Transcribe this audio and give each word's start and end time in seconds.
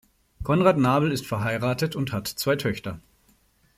Konrad 0.41 0.79
Nabel 0.79 1.11
ist 1.11 1.27
verheiratet 1.27 1.95
und 1.95 2.11
hat 2.11 2.27
zwei 2.27 2.55
Töchter. 2.55 2.99